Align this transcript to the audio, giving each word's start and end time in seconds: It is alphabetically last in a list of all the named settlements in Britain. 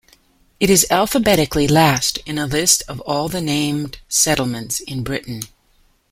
It 0.59 0.71
is 0.71 0.87
alphabetically 0.89 1.67
last 1.67 2.17
in 2.25 2.39
a 2.39 2.47
list 2.47 2.81
of 2.87 2.99
all 3.01 3.29
the 3.29 3.39
named 3.39 3.99
settlements 4.09 4.79
in 4.79 5.03
Britain. 5.03 5.43